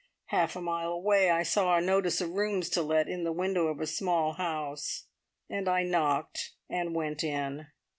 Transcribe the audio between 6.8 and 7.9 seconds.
went in.